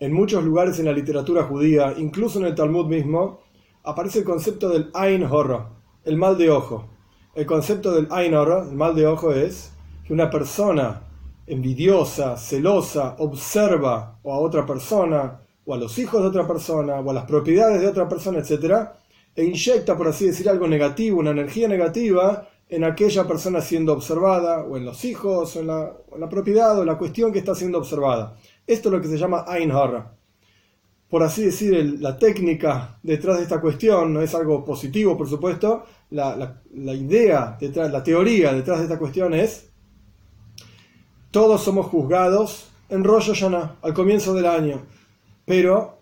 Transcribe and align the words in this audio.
En 0.00 0.12
muchos 0.12 0.44
lugares 0.44 0.78
en 0.78 0.84
la 0.84 0.92
literatura 0.92 1.42
judía, 1.42 1.92
incluso 1.96 2.38
en 2.38 2.46
el 2.46 2.54
Talmud 2.54 2.86
mismo, 2.86 3.40
aparece 3.82 4.20
el 4.20 4.24
concepto 4.24 4.68
del 4.68 4.90
Ain 4.94 5.24
Horror, 5.24 5.66
el 6.04 6.16
mal 6.16 6.38
de 6.38 6.50
ojo. 6.50 6.88
El 7.34 7.46
concepto 7.46 7.90
del 7.90 8.06
Ain 8.10 8.32
Horror, 8.32 8.68
el 8.70 8.76
mal 8.76 8.94
de 8.94 9.08
ojo, 9.08 9.32
es 9.32 9.72
que 10.04 10.12
una 10.12 10.30
persona 10.30 11.02
envidiosa, 11.48 12.36
celosa, 12.36 13.16
observa 13.18 14.20
a 14.22 14.38
otra 14.38 14.64
persona, 14.64 15.40
o 15.64 15.74
a 15.74 15.76
los 15.76 15.98
hijos 15.98 16.22
de 16.22 16.28
otra 16.28 16.46
persona, 16.46 17.00
o 17.00 17.10
a 17.10 17.14
las 17.14 17.24
propiedades 17.24 17.80
de 17.80 17.88
otra 17.88 18.08
persona, 18.08 18.38
etc., 18.38 18.90
e 19.34 19.44
inyecta, 19.44 19.96
por 19.96 20.06
así 20.06 20.26
decir, 20.26 20.48
algo 20.48 20.68
negativo, 20.68 21.18
una 21.18 21.30
energía 21.30 21.66
negativa 21.66 22.48
en 22.68 22.84
aquella 22.84 23.26
persona 23.26 23.60
siendo 23.60 23.94
observada, 23.94 24.62
o 24.62 24.76
en 24.76 24.84
los 24.84 25.04
hijos, 25.04 25.56
o 25.56 25.60
en 25.60 25.66
la, 25.66 26.28
propiedad, 26.28 26.78
o 26.78 26.84
la 26.84 26.98
cuestión 26.98 27.32
que 27.32 27.40
está 27.40 27.54
siendo 27.54 27.78
observada. 27.78 28.36
Esto 28.68 28.90
es 28.90 28.92
lo 28.92 29.00
que 29.00 29.08
se 29.08 29.16
llama 29.16 29.46
Ein 29.48 29.72
Por 31.08 31.22
así 31.22 31.46
decir, 31.46 31.96
la 32.00 32.18
técnica 32.18 32.98
detrás 33.02 33.38
de 33.38 33.44
esta 33.44 33.62
cuestión 33.62 34.12
no 34.12 34.20
es 34.20 34.34
algo 34.34 34.62
positivo, 34.62 35.16
por 35.16 35.26
supuesto. 35.26 35.86
La, 36.10 36.60
idea 36.94 37.56
detrás, 37.58 37.90
la 37.90 38.02
teoría 38.02 38.52
detrás 38.52 38.78
de 38.78 38.84
esta 38.84 38.98
cuestión 38.98 39.32
es: 39.32 39.70
todos 41.30 41.62
somos 41.62 41.86
juzgados 41.86 42.68
en 42.90 43.04
Rosh 43.04 43.28
Hashanah, 43.28 43.76
al 43.80 43.94
comienzo 43.94 44.34
del 44.34 44.44
año, 44.44 44.82
pero 45.46 46.00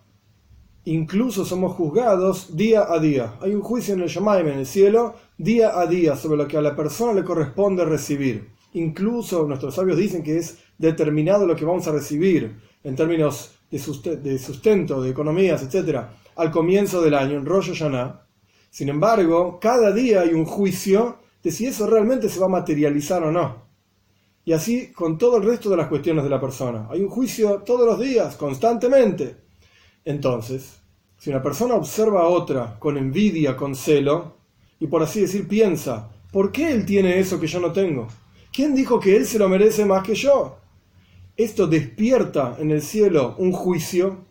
incluso 0.83 1.45
somos 1.45 1.73
juzgados 1.73 2.57
día 2.57 2.85
a 2.91 2.99
día. 2.99 3.35
Hay 3.39 3.55
un 3.55 3.61
juicio 3.61 3.93
en 3.93 4.01
el 4.01 4.09
Shemaim, 4.09 4.45
en 4.45 4.59
el 4.59 4.65
cielo, 4.65 5.15
día 5.37 5.79
a 5.79 5.87
día 5.87 6.17
sobre 6.17 6.35
lo 6.35 6.49
que 6.49 6.57
a 6.57 6.61
la 6.61 6.75
persona 6.75 7.13
le 7.13 7.23
corresponde 7.23 7.85
recibir. 7.85 8.56
Incluso 8.73 9.45
nuestros 9.47 9.75
sabios 9.75 9.97
dicen 9.97 10.23
que 10.23 10.37
es 10.37 10.59
determinado 10.77 11.47
lo 11.47 11.55
que 11.55 11.65
vamos 11.65 11.87
a 11.87 11.91
recibir 11.91 12.59
en 12.83 12.95
términos 12.95 13.51
de 13.71 13.79
sustento, 14.39 15.01
de 15.01 15.09
economías, 15.09 15.63
etc., 15.63 16.01
al 16.35 16.51
comienzo 16.51 17.01
del 17.01 17.15
año, 17.15 17.37
en 17.37 17.45
Rosh 17.45 17.69
Hashanah. 17.69 18.21
Sin 18.69 18.89
embargo, 18.89 19.59
cada 19.59 19.91
día 19.91 20.21
hay 20.21 20.33
un 20.33 20.45
juicio 20.45 21.17
de 21.41 21.51
si 21.51 21.65
eso 21.65 21.87
realmente 21.87 22.29
se 22.29 22.39
va 22.39 22.45
a 22.45 22.49
materializar 22.49 23.23
o 23.23 23.31
no. 23.31 23.67
Y 24.45 24.53
así 24.53 24.91
con 24.91 25.17
todo 25.17 25.37
el 25.37 25.43
resto 25.43 25.69
de 25.69 25.77
las 25.77 25.87
cuestiones 25.87 26.23
de 26.23 26.29
la 26.29 26.39
persona. 26.39 26.87
Hay 26.89 27.01
un 27.01 27.09
juicio 27.09 27.63
todos 27.65 27.85
los 27.85 27.99
días, 27.99 28.35
constantemente. 28.35 29.35
Entonces, 30.05 30.79
si 31.17 31.29
una 31.31 31.41
persona 31.41 31.73
observa 31.73 32.21
a 32.21 32.27
otra 32.27 32.77
con 32.79 32.97
envidia, 32.97 33.57
con 33.57 33.75
celo, 33.75 34.37
y 34.79 34.87
por 34.87 35.01
así 35.01 35.21
decir 35.21 35.47
piensa, 35.47 36.09
¿por 36.31 36.51
qué 36.51 36.71
él 36.71 36.85
tiene 36.85 37.19
eso 37.19 37.39
que 37.39 37.47
yo 37.47 37.59
no 37.59 37.71
tengo? 37.73 38.07
¿Quién 38.57 38.73
dijo 38.73 38.99
que 38.99 39.15
él 39.15 39.27
se 39.27 39.37
lo 39.37 39.47
merece 39.47 39.85
más 39.85 40.01
que 40.01 40.15
yo? 40.15 40.57
Esto 41.35 41.67
despierta 41.67 42.57
en 42.57 42.71
el 42.71 42.81
cielo 42.81 43.35
un 43.37 43.51
juicio 43.51 44.25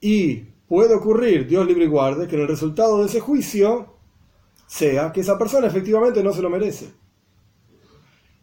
y 0.00 0.36
puede 0.68 0.94
ocurrir, 0.94 1.48
Dios 1.48 1.66
libre 1.66 1.86
y 1.86 1.88
guarde, 1.88 2.28
que 2.28 2.36
en 2.36 2.42
el 2.42 2.46
resultado 2.46 3.00
de 3.00 3.06
ese 3.06 3.18
juicio 3.18 3.92
sea 4.68 5.10
que 5.10 5.22
esa 5.22 5.36
persona 5.36 5.66
efectivamente 5.66 6.22
no 6.22 6.32
se 6.32 6.40
lo 6.40 6.50
merece. 6.50 6.92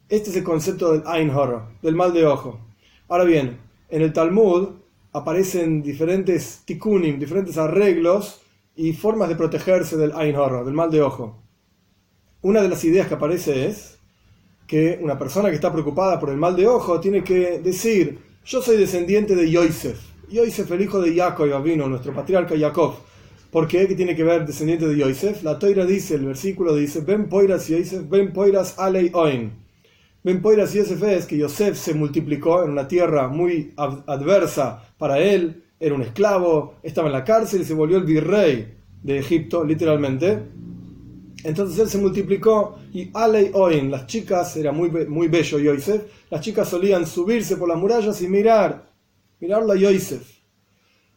Este 0.10 0.32
es 0.32 0.36
el 0.36 0.44
concepto 0.44 0.92
del 0.92 1.04
Ein 1.08 1.32
del 1.82 1.96
mal 1.96 2.12
de 2.12 2.26
ojo. 2.26 2.60
Ahora 3.08 3.24
bien, 3.24 3.58
en 3.88 4.02
el 4.02 4.12
Talmud 4.12 4.68
aparecen 5.14 5.82
diferentes 5.82 6.64
tikkunim, 6.66 7.20
diferentes 7.20 7.58
arreglos 7.58 8.42
y 8.76 8.92
formas 8.92 9.30
de 9.30 9.38
protegerse 9.38 9.96
del 9.96 10.12
Ein 10.12 10.36
del 10.66 10.74
mal 10.74 10.92
de 10.92 11.04
ojo. 11.04 11.42
Una 12.42 12.62
de 12.62 12.68
las 12.68 12.84
ideas 12.84 13.08
que 13.08 13.14
aparece 13.14 13.68
es 13.68 13.99
que 14.70 15.00
una 15.02 15.18
persona 15.18 15.50
que 15.50 15.56
está 15.56 15.72
preocupada 15.72 16.20
por 16.20 16.30
el 16.30 16.38
mal 16.38 16.56
de 16.56 16.68
ojo 16.68 17.00
tiene 17.00 17.24
que 17.24 17.60
decir, 17.60 18.20
yo 18.46 18.62
soy 18.62 18.78
descendiente 18.78 19.36
de 19.36 19.50
Yosef. 19.50 20.00
Yosef, 20.30 20.72
el 20.72 20.82
hijo 20.82 21.02
de 21.02 21.16
Jacob 21.16 21.64
vino, 21.64 21.90
nuestro 21.90 22.14
patriarca 22.14 22.56
Jacob. 22.56 22.94
¿Por 23.52 23.68
qué? 23.68 23.88
¿Qué 23.88 23.96
tiene 23.96 24.16
que 24.16 24.24
ver 24.24 24.46
descendiente 24.46 24.88
de 24.88 24.96
Yosef? 24.96 25.42
La 25.42 25.58
toira 25.58 25.88
dice, 25.88 26.14
el 26.14 26.26
versículo 26.26 26.76
dice, 26.76 27.02
Ben 27.02 27.28
poiras 27.30 27.68
Yosef, 27.68 28.08
ben 28.08 28.32
poiras 28.32 28.78
alei 28.78 29.10
oin. 29.12 29.54
Ben 30.24 30.40
poiras 30.40 30.72
Yosef 30.72 31.02
es 31.02 31.26
que 31.26 31.40
Yosef 31.40 31.76
se 31.76 31.96
multiplicó 31.96 32.64
en 32.64 32.70
una 32.70 32.88
tierra 32.88 33.28
muy 33.28 33.74
adversa 33.76 34.84
para 35.00 35.18
él, 35.18 35.64
era 35.80 35.96
un 35.96 36.04
esclavo, 36.04 36.76
estaba 36.84 37.08
en 37.08 37.14
la 37.14 37.24
cárcel 37.24 37.62
y 37.62 37.66
se 37.66 37.74
volvió 37.74 37.98
el 37.98 38.04
virrey 38.04 38.72
de 39.02 39.18
Egipto, 39.18 39.64
literalmente. 39.64 40.44
Entonces 41.44 41.80
él 41.80 41.90
se 41.90 41.98
multiplicó 41.98 42.80
y 42.94 43.10
Alei 43.14 43.52
Oin, 43.54 43.90
las 43.92 44.08
chicas, 44.08 44.58
era 44.58 44.72
muy, 44.72 44.90
muy 44.90 45.28
bello 45.28 45.60
Yosef, 45.60 46.04
las 46.30 46.42
chicas 46.42 46.68
solían 46.68 47.08
subirse 47.08 47.56
por 47.56 47.70
las 47.70 47.78
murallas 47.78 48.22
y 48.22 48.28
mirar, 48.28 48.92
mirarla 49.40 49.74
a 49.74 49.78
Yosef. 49.78 50.40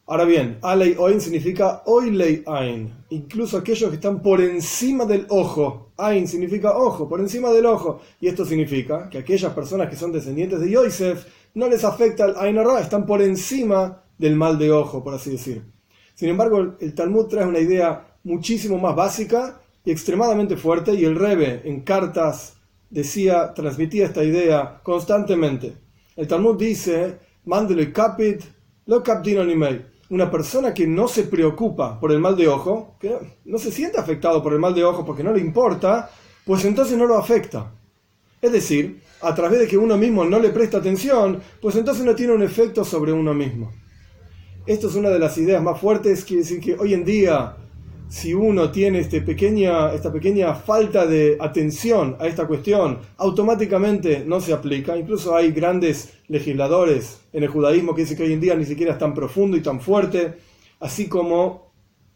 Ahora 0.05 0.25
bien, 0.25 0.57
Alei 0.61 0.95
Oin 0.97 1.21
significa 1.21 1.81
Oilei 1.85 2.43
Ain, 2.45 2.93
incluso 3.09 3.57
aquellos 3.57 3.89
que 3.89 3.95
están 3.95 4.21
por 4.21 4.41
encima 4.41 5.05
del 5.05 5.25
ojo. 5.29 5.91
Ain 5.97 6.27
significa 6.27 6.77
ojo, 6.77 7.07
por 7.07 7.21
encima 7.21 7.51
del 7.51 7.65
ojo. 7.65 8.01
Y 8.19 8.27
esto 8.27 8.43
significa 8.43 9.09
que 9.09 9.19
aquellas 9.19 9.53
personas 9.53 9.89
que 9.89 9.95
son 9.95 10.11
descendientes 10.11 10.59
de 10.59 10.69
Yosef 10.69 11.25
no 11.53 11.69
les 11.69 11.85
afecta 11.85 12.25
el 12.25 12.35
Ain 12.37 12.57
están 12.81 13.05
por 13.05 13.21
encima 13.21 14.03
del 14.17 14.35
mal 14.35 14.57
de 14.57 14.71
ojo, 14.71 15.03
por 15.03 15.13
así 15.13 15.31
decir. 15.31 15.63
Sin 16.15 16.29
embargo, 16.29 16.75
el 16.79 16.93
Talmud 16.93 17.27
trae 17.27 17.45
una 17.45 17.59
idea 17.59 18.17
muchísimo 18.23 18.77
más 18.77 18.95
básica 18.95 19.62
y 19.85 19.91
extremadamente 19.91 20.57
fuerte, 20.57 20.93
y 20.93 21.05
el 21.05 21.15
Rebe 21.15 21.61
en 21.65 21.81
cartas 21.81 22.57
decía, 22.89 23.53
transmitía 23.53 24.05
esta 24.05 24.23
idea 24.23 24.79
constantemente. 24.83 25.73
El 26.15 26.27
Talmud 26.27 26.57
dice, 26.57 27.19
mándelo 27.45 27.81
y 27.81 27.91
capit, 27.91 28.41
lo 28.85 29.01
captino 29.01 29.43
ni 29.43 29.55
Una 30.09 30.29
persona 30.29 30.73
que 30.73 30.85
no 30.85 31.07
se 31.07 31.23
preocupa 31.23 31.99
por 31.99 32.11
el 32.11 32.19
mal 32.19 32.35
de 32.35 32.47
ojo, 32.47 32.97
que 32.99 33.15
no 33.45 33.57
se 33.57 33.71
siente 33.71 33.97
afectado 33.97 34.43
por 34.43 34.53
el 34.53 34.59
mal 34.59 34.75
de 34.75 34.83
ojo 34.83 35.05
porque 35.05 35.23
no 35.23 35.33
le 35.33 35.39
importa, 35.39 36.09
pues 36.45 36.65
entonces 36.65 36.97
no 36.97 37.05
lo 37.05 37.17
afecta. 37.17 37.71
Es 38.41 38.51
decir, 38.51 39.01
a 39.21 39.33
través 39.33 39.59
de 39.59 39.67
que 39.67 39.77
uno 39.77 39.97
mismo 39.97 40.25
no 40.25 40.37
le 40.37 40.49
presta 40.49 40.77
atención, 40.77 41.41
pues 41.61 41.75
entonces 41.75 42.05
no 42.05 42.13
tiene 42.13 42.33
un 42.33 42.43
efecto 42.43 42.83
sobre 42.83 43.13
uno 43.13 43.33
mismo. 43.33 43.71
Esto 44.65 44.87
es 44.87 44.95
una 44.95 45.09
de 45.09 45.19
las 45.19 45.37
ideas 45.37 45.63
más 45.63 45.79
fuertes, 45.79 46.23
quiere 46.25 46.43
decir 46.43 46.59
que 46.59 46.75
hoy 46.75 46.93
en 46.93 47.05
día, 47.05 47.55
si 48.07 48.33
uno 48.33 48.71
tiene 48.71 48.99
este 48.99 49.17
esta 49.17 50.11
pequeña 50.11 50.53
falta 50.53 51.05
de 51.05 51.37
atención 51.39 52.15
a 52.19 52.27
esta 52.27 52.45
cuestión, 52.47 52.99
automáticamente 53.17 54.23
no 54.25 54.39
se 54.39 54.53
aplica. 54.53 54.97
Incluso 54.97 55.35
hay 55.35 55.51
grandes 55.51 56.13
legisladores 56.27 57.21
en 57.33 57.43
el 57.43 57.49
judaísmo 57.49 57.95
que 57.95 58.01
dicen 58.01 58.17
que 58.17 58.23
hoy 58.23 58.33
en 58.33 58.41
día 58.41 58.55
ni 58.55 58.65
siquiera 58.65 58.93
es 58.93 58.99
tan 58.99 59.13
profundo 59.13 59.57
y 59.57 59.61
tan 59.61 59.81
fuerte, 59.81 60.35
así 60.79 61.07
como 61.07 61.71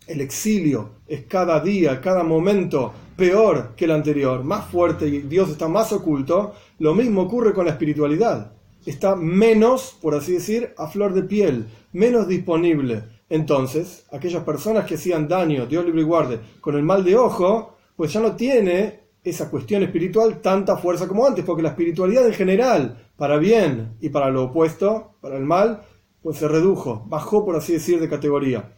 el 0.06 0.22
exilio 0.22 0.92
es 1.08 1.26
cada 1.26 1.60
día, 1.60 2.00
cada 2.00 2.24
momento 2.24 2.94
peor 3.16 3.74
que 3.76 3.86
el 3.86 3.92
anterior, 3.92 4.44
más 4.44 4.70
fuerte 4.70 5.08
y 5.08 5.22
Dios 5.22 5.50
está 5.50 5.68
más 5.68 5.92
oculto, 5.92 6.54
lo 6.80 6.94
mismo 6.94 7.22
ocurre 7.24 7.54
con 7.54 7.66
la 7.66 7.72
espiritualidad 7.72 8.52
está 8.88 9.16
menos, 9.16 9.98
por 10.02 10.16
así 10.16 10.34
decir, 10.34 10.74
a 10.78 10.88
flor 10.88 11.14
de 11.14 11.24
piel, 11.24 11.68
menos 11.92 12.28
disponible. 12.28 13.04
Entonces, 13.30 14.06
aquellas 14.12 14.44
personas 14.44 14.86
que 14.86 14.96
hacían 14.96 15.28
daño, 15.28 15.66
Dios 15.66 15.86
libre 15.86 16.02
y 16.02 16.06
guarde, 16.06 16.40
con 16.62 16.76
el 16.76 16.84
mal 16.84 17.04
de 17.04 17.16
ojo, 17.16 17.78
pues 17.96 18.14
ya 18.14 18.22
no 18.22 18.36
tiene 18.36 19.08
esa 19.24 19.50
cuestión 19.50 19.84
espiritual 19.84 20.42
tanta 20.42 20.78
fuerza 20.78 21.08
como 21.08 21.26
antes, 21.26 21.44
porque 21.44 21.64
la 21.64 21.70
espiritualidad 21.70 22.26
en 22.26 22.34
general, 22.34 23.08
para 23.18 23.38
bien 23.38 23.98
y 24.00 24.10
para 24.10 24.30
lo 24.30 24.46
opuesto, 24.46 25.16
para 25.20 25.38
el 25.38 25.44
mal, 25.44 25.82
pues 26.22 26.38
se 26.38 26.48
redujo, 26.48 27.04
bajó, 27.08 27.46
por 27.46 27.56
así 27.56 27.74
decir, 27.74 28.00
de 28.00 28.10
categoría. 28.10 28.74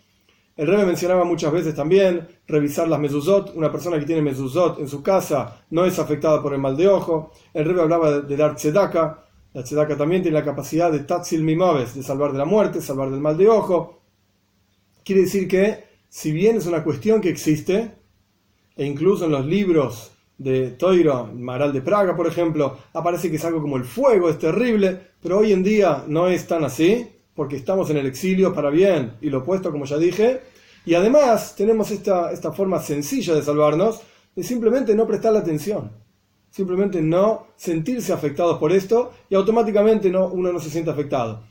El 0.59 0.67
Rebe 0.67 0.85
mencionaba 0.85 1.23
muchas 1.23 1.53
veces 1.53 1.73
también 1.73 2.27
revisar 2.45 2.85
las 2.89 2.99
mezuzot. 2.99 3.55
Una 3.55 3.71
persona 3.71 3.97
que 3.97 4.05
tiene 4.05 4.21
mezuzot 4.21 4.79
en 4.79 4.89
su 4.89 5.01
casa 5.01 5.63
no 5.69 5.85
es 5.85 5.97
afectada 5.99 6.41
por 6.41 6.53
el 6.53 6.59
mal 6.59 6.75
de 6.75 6.89
ojo. 6.89 7.31
El 7.53 7.63
Rebe 7.63 7.81
hablaba 7.81 8.19
de 8.19 8.35
dar 8.35 8.55
tzedaka, 8.55 9.23
la 9.53 9.63
tzedaka 9.63 9.95
también 9.95 10.21
tiene 10.21 10.37
la 10.37 10.43
capacidad 10.43 10.91
de 10.91 10.99
tatzil 10.99 11.43
mimaves, 11.43 11.95
de 11.95 12.03
salvar 12.03 12.33
de 12.33 12.39
la 12.39 12.45
muerte, 12.45 12.81
salvar 12.81 13.09
del 13.09 13.21
mal 13.21 13.37
de 13.37 13.47
ojo. 13.47 13.98
Quiere 15.09 15.23
decir 15.23 15.47
que, 15.47 15.85
si 16.07 16.31
bien 16.31 16.57
es 16.57 16.67
una 16.67 16.83
cuestión 16.83 17.19
que 17.19 17.29
existe, 17.29 17.93
e 18.77 18.85
incluso 18.85 19.25
en 19.25 19.31
los 19.31 19.43
libros 19.43 20.11
de 20.37 20.69
Toiro, 20.69 21.31
Maral 21.33 21.73
de 21.73 21.81
Praga, 21.81 22.15
por 22.15 22.27
ejemplo, 22.27 22.77
aparece 22.93 23.31
que 23.31 23.37
es 23.37 23.43
algo 23.43 23.59
como 23.59 23.77
el 23.77 23.85
fuego, 23.85 24.29
es 24.29 24.37
terrible, 24.37 25.01
pero 25.19 25.39
hoy 25.39 25.51
en 25.51 25.63
día 25.63 26.03
no 26.07 26.27
es 26.27 26.45
tan 26.45 26.63
así, 26.63 27.07
porque 27.33 27.55
estamos 27.55 27.89
en 27.89 27.97
el 27.97 28.05
exilio 28.05 28.53
para 28.53 28.69
bien 28.69 29.13
y 29.19 29.31
lo 29.31 29.39
opuesto, 29.39 29.71
como 29.71 29.85
ya 29.85 29.97
dije, 29.97 30.41
y 30.85 30.93
además 30.93 31.55
tenemos 31.55 31.89
esta, 31.89 32.31
esta 32.31 32.51
forma 32.51 32.79
sencilla 32.79 33.33
de 33.33 33.41
salvarnos, 33.41 34.01
de 34.35 34.43
simplemente 34.43 34.93
no 34.93 35.07
prestar 35.07 35.33
la 35.33 35.39
atención 35.39 35.89
simplemente 36.51 37.01
no 37.01 37.47
sentirse 37.55 38.13
afectados 38.13 38.59
por 38.59 38.71
esto 38.71 39.11
y 39.27 39.33
automáticamente 39.33 40.11
no, 40.11 40.27
uno 40.27 40.51
no 40.51 40.59
se 40.59 40.69
siente 40.69 40.91
afectado. 40.91 41.43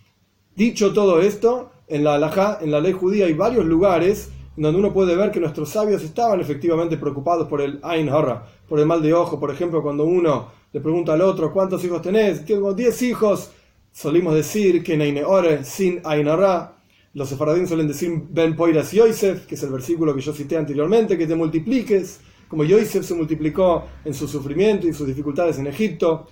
Dicho 0.55 0.93
todo 0.93 1.21
esto, 1.21 1.71
en 1.89 2.05
la 2.05 2.15
halajá, 2.15 2.59
en 2.61 2.71
la 2.71 2.81
ley 2.81 2.93
judía, 2.93 3.27
hay 3.27 3.35
varios 3.35 3.65
lugares 3.65 4.31
donde 4.57 4.79
uno 4.79 4.93
puede 4.93 5.15
ver 5.15 5.31
que 5.31 5.41
nuestros 5.41 5.69
sabios 5.71 6.03
estaban 6.03 6.41
efectivamente 6.41 6.97
preocupados 6.97 7.47
por 7.47 7.61
el 7.61 7.79
Ain 7.83 8.09
Horra, 8.09 8.45
por 8.69 8.81
el 8.81 8.87
mal 8.87 9.01
de 9.01 9.15
ojo. 9.15 9.39
Por 9.39 9.53
ejemplo, 9.53 9.83
cuando 9.83 10.05
uno 10.05 10.49
le 10.73 10.81
pregunta 10.81 11.13
al 11.13 11.21
otro, 11.23 11.53
¿cuántos 11.53 11.85
hijos 11.85 12.03
tenés? 12.03 12.45
Tengo 12.45 12.75
10 12.75 13.03
hijos. 13.03 13.53
solimos 13.93 14.35
decir 14.35 14.83
que 14.83 14.97
Neineore 14.97 15.65
sin 15.65 16.01
Ainara, 16.05 16.77
los 17.15 17.29
sefaradín 17.29 17.67
suelen 17.67 17.89
decir 17.89 18.11
Ben 18.31 18.55
Poiras 18.55 18.93
Yosef, 18.93 19.47
que 19.47 19.55
es 19.55 19.63
el 19.63 19.71
versículo 19.71 20.15
que 20.15 20.21
yo 20.21 20.33
cité 20.33 20.57
anteriormente, 20.57 21.17
que 21.17 21.27
te 21.27 21.35
multipliques, 21.35 22.21
como 22.49 22.65
Yosef 22.65 23.05
se 23.05 23.15
multiplicó 23.15 23.85
en 24.05 24.13
su 24.13 24.27
sufrimiento 24.27 24.89
y 24.89 24.93
sus 24.93 25.07
dificultades 25.07 25.59
en 25.59 25.69
Egipto. 25.69 26.27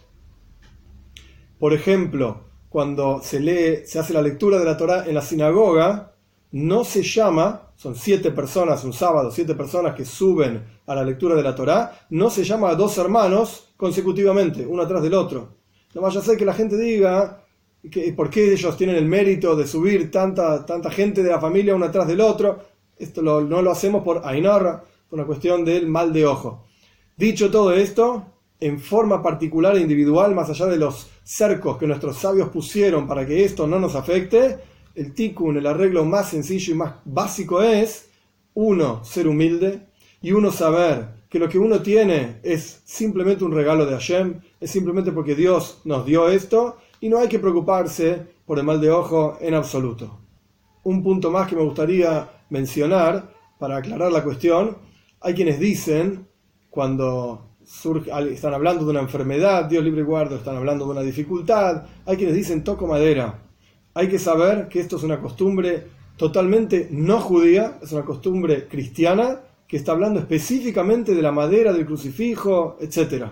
Por 1.59 1.73
ejemplo, 1.73 2.41
cuando 2.77 3.23
se 3.23 3.41
lee, 3.41 3.87
se 3.87 3.99
hace 3.99 4.13
la 4.13 4.21
lectura 4.21 4.59
de 4.59 4.67
la 4.67 4.77
Torah 4.77 5.07
en 5.07 5.15
la 5.15 5.23
sinagoga, 5.23 6.13
no 6.53 6.85
se 6.85 7.03
llama, 7.03 7.71
son 7.75 7.97
siete 7.97 8.33
personas, 8.33 8.85
un 8.85 8.93
sábado, 8.93 9.31
siete 9.31 9.55
personas 9.55 9.95
que 9.95 10.05
suben 10.05 10.63
a 10.87 10.95
la 10.95 11.03
lectura 11.03 11.35
de 11.35 11.43
la 11.43 11.55
Torá, 11.55 12.07
no 12.11 12.29
se 12.29 12.45
llama 12.45 12.69
a 12.69 12.75
dos 12.75 12.99
hermanos 12.99 13.73
consecutivamente, 13.79 14.67
uno 14.67 14.83
atrás 14.83 15.03
del 15.03 15.15
otro. 15.15 15.57
No 15.95 16.03
vaya 16.03 16.21
a 16.21 16.23
ser 16.23 16.37
que 16.37 16.45
la 16.45 16.53
gente 16.53 16.77
diga 16.77 17.43
que, 17.91 18.13
por 18.13 18.29
qué 18.29 18.53
ellos 18.53 18.77
tienen 18.77 18.97
el 18.97 19.07
mérito 19.07 19.57
de 19.57 19.67
subir 19.67 20.11
tanta, 20.11 20.67
tanta 20.67 20.91
gente 20.91 21.23
de 21.23 21.31
la 21.31 21.41
familia 21.41 21.75
uno 21.75 21.87
atrás 21.87 22.07
del 22.07 22.21
otro. 22.21 22.59
Esto 22.99 23.23
no 23.23 23.41
lo 23.41 23.71
hacemos 23.71 24.05
por 24.05 24.21
Ainarra, 24.23 24.85
por 25.09 25.19
una 25.19 25.27
cuestión 25.27 25.65
del 25.65 25.87
mal 25.87 26.13
de 26.13 26.27
ojo. 26.27 26.67
Dicho 27.17 27.51
todo 27.51 27.73
esto, 27.73 28.27
en 28.61 28.79
forma 28.79 29.23
particular 29.23 29.77
e 29.77 29.81
individual, 29.81 30.35
más 30.35 30.51
allá 30.51 30.67
de 30.67 30.77
los 30.77 31.16
cercos 31.27 31.77
que 31.77 31.89
nuestros 31.89 32.19
sabios 32.19 32.51
pusieron 32.51 33.09
para 33.09 33.27
que 33.27 33.45
esto 33.45 33.67
no 33.67 33.81
nos 33.81 33.97
afecte, 33.97 34.59
el 34.95 35.13
tikkun, 35.13 35.57
el 35.57 35.67
arreglo 35.67 36.05
más 36.05 36.31
sencillo 36.31 36.73
y 36.73 36.77
más 36.77 36.95
básico 37.05 37.63
es, 37.63 38.09
uno, 38.55 39.05
ser 39.05 39.27
humilde 39.27 39.89
y 40.23 40.31
uno 40.31 40.53
saber 40.53 41.09
que 41.29 41.41
lo 41.41 41.49
que 41.49 41.59
uno 41.59 41.83
tiene 41.83 42.39
es 42.45 42.81
simplemente 42.85 43.45
un 43.45 43.51
regalo 43.51 43.85
de 43.85 43.93
Hashem, 43.93 44.41
es 44.61 44.71
simplemente 44.71 45.11
porque 45.11 45.35
Dios 45.35 45.81
nos 45.85 46.07
dio 46.07 46.29
esto 46.29 46.79
y 47.01 47.09
no 47.09 47.19
hay 47.19 47.29
que 47.29 47.41
preocuparse 47.41 48.23
por 48.47 48.61
el 48.61 48.65
mal 48.65 48.81
de 48.81 48.93
ojo 48.93 49.37
en 49.41 49.55
absoluto. 49.55 50.21
Un 50.85 51.03
punto 51.03 51.33
más 51.33 51.49
que 51.49 51.57
me 51.57 51.63
gustaría 51.63 52.31
mencionar 52.51 53.35
para 53.59 53.79
aclarar 53.79 54.13
la 54.13 54.23
cuestión, 54.23 54.77
hay 55.21 55.35
quienes 55.35 55.59
dicen, 55.59 56.29
cuando 56.71 57.56
están 57.67 58.55
hablando 58.55 58.85
de 58.85 58.91
una 58.91 59.01
enfermedad, 59.01 59.65
Dios 59.65 59.83
libre 59.83 60.03
y 60.03 60.05
guardo, 60.05 60.37
están 60.37 60.57
hablando 60.57 60.85
de 60.85 60.93
una 60.93 61.01
dificultad, 61.01 61.85
hay 62.05 62.17
quienes 62.17 62.37
dicen 62.37 62.63
toco 62.63 62.87
madera, 62.87 63.43
hay 63.95 64.09
que 64.09 64.19
saber 64.19 64.69
que 64.69 64.81
esto 64.81 64.97
es 64.97 65.03
una 65.03 65.21
costumbre 65.21 65.89
totalmente 66.17 66.89
no 66.91 67.21
judía, 67.21 67.79
es 67.83 67.93
una 67.93 68.05
costumbre 68.05 68.69
cristiana 68.69 69.41
que 69.67 69.77
está 69.77 69.93
hablando 69.93 70.21
específicamente 70.21 71.15
de 71.15 71.23
la 71.23 71.33
madera, 71.33 71.73
del 71.73 71.87
crucifijo, 71.87 72.77
etc. 72.81 73.27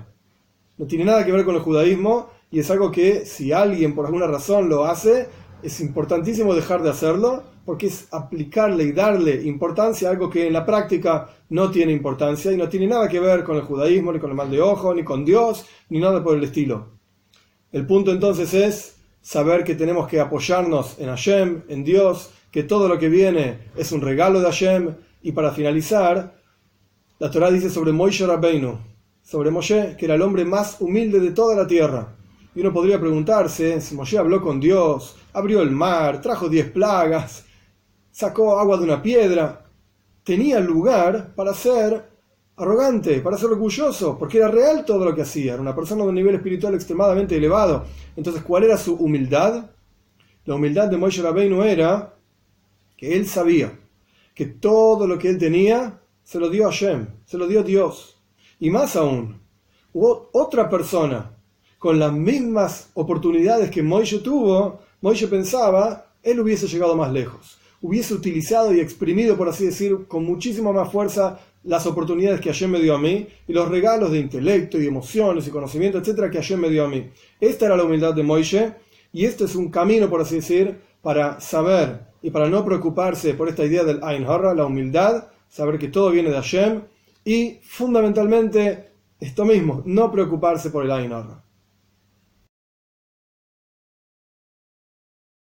No 0.76 0.86
tiene 0.86 1.04
nada 1.04 1.24
que 1.24 1.32
ver 1.32 1.44
con 1.44 1.54
el 1.54 1.60
judaísmo 1.60 2.30
y 2.50 2.58
es 2.58 2.70
algo 2.70 2.90
que 2.90 3.24
si 3.24 3.52
alguien 3.52 3.94
por 3.94 4.06
alguna 4.06 4.26
razón 4.26 4.68
lo 4.68 4.84
hace, 4.84 5.28
es 5.64 5.80
importantísimo 5.80 6.54
dejar 6.54 6.82
de 6.82 6.90
hacerlo 6.90 7.42
porque 7.64 7.86
es 7.86 8.08
aplicarle 8.12 8.84
y 8.84 8.92
darle 8.92 9.42
importancia 9.42 10.08
a 10.08 10.12
algo 10.12 10.28
que 10.28 10.46
en 10.46 10.52
la 10.52 10.66
práctica 10.66 11.30
no 11.48 11.70
tiene 11.70 11.92
importancia 11.92 12.52
y 12.52 12.56
no 12.56 12.68
tiene 12.68 12.86
nada 12.86 13.08
que 13.08 13.18
ver 13.18 13.42
con 13.42 13.56
el 13.56 13.62
judaísmo, 13.62 14.12
ni 14.12 14.18
con 14.18 14.30
el 14.30 14.36
mal 14.36 14.50
de 14.50 14.60
ojo, 14.60 14.94
ni 14.94 15.02
con 15.02 15.24
Dios, 15.24 15.64
ni 15.88 15.98
nada 15.98 16.22
por 16.22 16.36
el 16.36 16.44
estilo. 16.44 16.88
El 17.72 17.86
punto 17.86 18.12
entonces 18.12 18.52
es 18.52 18.96
saber 19.22 19.64
que 19.64 19.74
tenemos 19.74 20.06
que 20.06 20.20
apoyarnos 20.20 20.98
en 20.98 21.08
Hashem, 21.08 21.62
en 21.68 21.82
Dios, 21.82 22.30
que 22.50 22.62
todo 22.62 22.86
lo 22.86 22.98
que 22.98 23.08
viene 23.08 23.58
es 23.76 23.90
un 23.92 24.02
regalo 24.02 24.40
de 24.40 24.46
Hashem. 24.46 24.94
Y 25.22 25.32
para 25.32 25.52
finalizar, 25.52 26.34
la 27.18 27.30
Torah 27.30 27.50
dice 27.50 27.70
sobre 27.70 27.92
Moshe 27.92 28.26
Rabbeinu, 28.26 28.78
sobre 29.22 29.50
Moshe, 29.50 29.96
que 29.96 30.04
era 30.04 30.16
el 30.16 30.22
hombre 30.22 30.44
más 30.44 30.80
humilde 30.80 31.18
de 31.20 31.30
toda 31.30 31.56
la 31.56 31.66
tierra. 31.66 32.14
Y 32.54 32.60
uno 32.60 32.72
podría 32.72 33.00
preguntarse 33.00 33.80
si 33.80 33.94
Moshe 33.94 34.16
habló 34.16 34.40
con 34.40 34.60
Dios, 34.60 35.16
abrió 35.32 35.60
el 35.60 35.70
mar, 35.70 36.20
trajo 36.20 36.48
diez 36.48 36.70
plagas, 36.70 37.44
sacó 38.10 38.58
agua 38.58 38.76
de 38.76 38.84
una 38.84 39.02
piedra. 39.02 39.66
Tenía 40.22 40.60
lugar 40.60 41.34
para 41.34 41.52
ser 41.52 42.10
arrogante, 42.56 43.20
para 43.20 43.36
ser 43.36 43.50
orgulloso, 43.50 44.16
porque 44.16 44.38
era 44.38 44.48
real 44.48 44.84
todo 44.84 45.04
lo 45.04 45.14
que 45.14 45.22
hacía, 45.22 45.54
era 45.54 45.62
una 45.62 45.74
persona 45.74 46.04
de 46.04 46.10
un 46.10 46.14
nivel 46.14 46.36
espiritual 46.36 46.74
extremadamente 46.74 47.36
elevado. 47.36 47.84
Entonces, 48.16 48.42
¿cuál 48.42 48.64
era 48.64 48.76
su 48.76 48.94
humildad? 48.94 49.70
La 50.44 50.54
humildad 50.54 50.88
de 50.88 50.96
Moshe 50.96 51.22
Rabbeinu 51.22 51.62
era 51.62 52.14
que 52.96 53.16
él 53.16 53.26
sabía 53.26 53.76
que 54.34 54.46
todo 54.46 55.06
lo 55.06 55.18
que 55.18 55.28
él 55.28 55.38
tenía 55.38 56.00
se 56.22 56.38
lo 56.38 56.48
dio 56.48 56.66
a 56.66 56.70
Hashem, 56.70 57.06
se 57.24 57.38
lo 57.38 57.46
dio 57.46 57.62
Dios. 57.62 58.22
Y 58.60 58.70
más 58.70 58.94
aún, 58.94 59.40
hubo 59.92 60.30
otra 60.32 60.68
persona 60.68 61.36
con 61.84 61.98
las 61.98 62.14
mismas 62.14 62.88
oportunidades 62.94 63.70
que 63.70 63.82
Moshe 63.82 64.20
tuvo, 64.20 64.80
Moshe 65.02 65.28
pensaba, 65.28 66.06
él 66.22 66.40
hubiese 66.40 66.66
llegado 66.66 66.96
más 66.96 67.12
lejos, 67.12 67.58
hubiese 67.82 68.14
utilizado 68.14 68.72
y 68.72 68.80
exprimido, 68.80 69.36
por 69.36 69.50
así 69.50 69.66
decir, 69.66 70.06
con 70.08 70.24
muchísima 70.24 70.72
más 70.72 70.90
fuerza 70.90 71.40
las 71.62 71.84
oportunidades 71.84 72.40
que 72.40 72.48
Hashem 72.48 72.70
me 72.70 72.80
dio 72.80 72.94
a 72.94 72.98
mí 72.98 73.26
y 73.46 73.52
los 73.52 73.68
regalos 73.68 74.12
de 74.12 74.18
intelecto 74.18 74.80
y 74.80 74.86
emociones 74.86 75.46
y 75.46 75.50
conocimiento, 75.50 75.98
etcétera, 75.98 76.30
que 76.30 76.38
Hashem 76.38 76.58
me 76.58 76.70
dio 76.70 76.86
a 76.86 76.88
mí. 76.88 77.10
Esta 77.38 77.66
era 77.66 77.76
la 77.76 77.84
humildad 77.84 78.14
de 78.14 78.22
Moishe 78.22 78.72
y 79.12 79.26
este 79.26 79.44
es 79.44 79.54
un 79.54 79.68
camino, 79.68 80.08
por 80.08 80.22
así 80.22 80.36
decir, 80.36 80.80
para 81.02 81.38
saber 81.38 82.00
y 82.22 82.30
para 82.30 82.48
no 82.48 82.64
preocuparse 82.64 83.34
por 83.34 83.50
esta 83.50 83.66
idea 83.66 83.84
del 83.84 84.00
Ein 84.02 84.24
Harra, 84.24 84.54
la 84.54 84.64
humildad, 84.64 85.24
saber 85.50 85.78
que 85.78 85.88
todo 85.88 86.10
viene 86.10 86.30
de 86.30 86.36
Hashem 86.36 86.80
y 87.26 87.58
fundamentalmente 87.62 88.88
esto 89.20 89.44
mismo, 89.44 89.82
no 89.84 90.10
preocuparse 90.10 90.70
por 90.70 90.86
el 90.86 90.90
Ein 90.90 91.12
Harra. 91.12 91.43